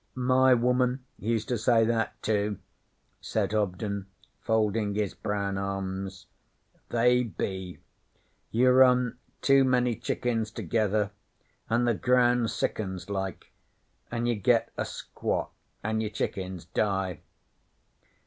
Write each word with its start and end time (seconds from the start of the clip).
'My 0.15 0.55
woman 0.55 1.05
used 1.19 1.47
to 1.49 1.59
say 1.59 1.85
that 1.85 2.19
too,' 2.23 2.57
said 3.19 3.51
Hobden, 3.51 4.07
folding 4.39 4.95
his 4.95 5.13
brown 5.13 5.59
arms. 5.59 6.25
'They 6.89 7.25
be. 7.25 7.77
You 8.49 8.71
run 8.71 9.19
too 9.43 9.63
many 9.63 9.95
chickens 9.95 10.49
together, 10.49 11.11
an' 11.69 11.85
the 11.85 11.93
ground 11.93 12.49
sickens, 12.49 13.11
like, 13.11 13.51
an' 14.09 14.25
you 14.25 14.33
get 14.33 14.71
a 14.75 14.85
squat, 14.85 15.51
an' 15.83 16.01
your 16.01 16.09
chickens 16.09 16.65
die. 16.65 17.19